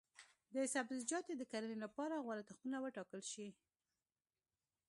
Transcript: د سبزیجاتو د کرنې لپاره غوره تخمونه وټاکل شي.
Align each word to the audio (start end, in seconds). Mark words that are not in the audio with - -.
د 0.53 0.55
سبزیجاتو 0.73 1.31
د 1.37 1.43
کرنې 1.51 1.77
لپاره 1.83 2.23
غوره 2.25 2.43
تخمونه 2.49 2.77
وټاکل 2.81 3.21
شي. 3.31 3.47